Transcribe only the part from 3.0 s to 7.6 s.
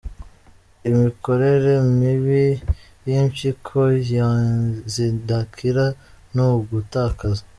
y’impyiko zidakira ni ugutakaza